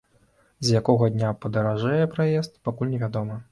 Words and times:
З 0.67 0.73
якога 0.79 1.09
дня 1.17 1.35
падаражэе 1.45 2.09
праезд, 2.17 2.59
пакуль 2.69 2.93
не 2.97 3.05
вядома. 3.07 3.41